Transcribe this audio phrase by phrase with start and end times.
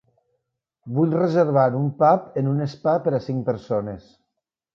[0.95, 4.11] Vull reservar un pub en un spa per a cinc persones.